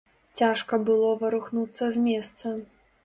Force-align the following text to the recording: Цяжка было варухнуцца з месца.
Цяжка 0.39 0.79
было 0.87 1.11
варухнуцца 1.25 1.83
з 1.99 2.07
месца. 2.07 2.45